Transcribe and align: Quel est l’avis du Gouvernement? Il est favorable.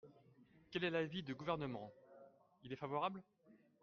Quel 0.71 0.83
est 0.83 0.89
l’avis 0.89 1.21
du 1.21 1.35
Gouvernement? 1.35 1.93
Il 2.63 2.73
est 2.73 2.75
favorable. 2.75 3.21